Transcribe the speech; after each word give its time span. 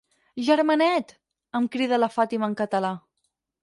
Germanet! 0.47 1.13
—em 1.23 1.69
crida 1.77 2.03
la 2.03 2.13
Fàtima 2.19 2.53
en 2.53 2.61
català. 2.67 2.95